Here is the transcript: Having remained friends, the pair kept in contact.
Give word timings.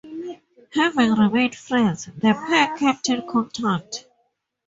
Having 0.73 1.11
remained 1.13 1.53
friends, 1.53 2.05
the 2.05 2.33
pair 2.47 2.75
kept 2.75 3.07
in 3.09 3.21
contact. 3.29 4.07